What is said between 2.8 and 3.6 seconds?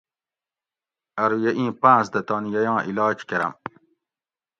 علاج کۤرم